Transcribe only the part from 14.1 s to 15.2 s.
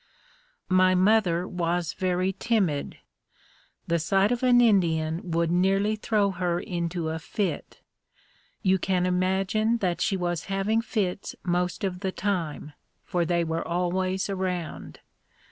around.